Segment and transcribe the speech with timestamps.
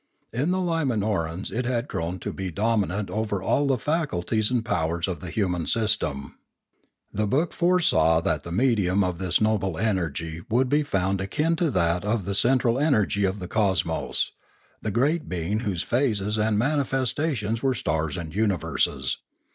[0.33, 5.07] In the Limanorans it had grown to be dominant over all the faculties and powers
[5.07, 6.39] of the human system.
[7.13, 11.69] The book foresaw that the medium of this noble energy would be found akin to
[11.69, 14.31] that of the central energy of the cosmos,
[14.81, 19.19] the great being whose phases and manifest ations were stars and universes.